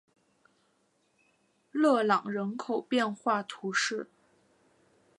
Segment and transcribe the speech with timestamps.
[1.71, 4.09] 勒朗人口变化图示